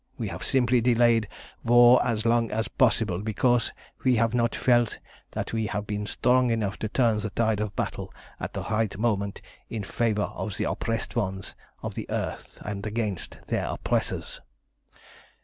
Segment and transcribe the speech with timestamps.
[0.17, 1.27] We have simply delayed
[1.63, 3.71] war as long as possible, because
[4.03, 4.97] we have not felt
[5.29, 8.97] that we have been strong enough to turn the tide of battle at the right
[8.97, 11.53] moment in favour of the oppressed ones
[11.83, 14.41] of the earth and against their oppressors.